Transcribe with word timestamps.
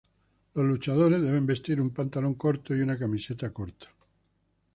Los 0.55 0.65
luchadores 0.65 1.21
deben 1.21 1.45
vestir 1.45 1.79
un 1.79 1.91
pantalón 1.91 2.33
corto 2.33 2.75
y 2.75 2.81
una 2.81 2.97
camiseta 2.97 3.53
corta. 3.53 3.89